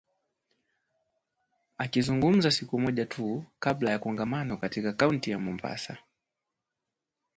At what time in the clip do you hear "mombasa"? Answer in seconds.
5.39-5.97